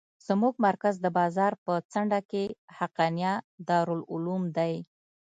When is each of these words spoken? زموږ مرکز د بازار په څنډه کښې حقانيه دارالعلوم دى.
زموږ 0.27 0.53
مرکز 0.67 0.95
د 1.01 1.05
بازار 1.17 1.51
په 1.63 1.73
څنډه 1.91 2.19
کښې 2.29 2.45
حقانيه 2.77 3.33
دارالعلوم 3.67 4.43
دى. 4.57 4.75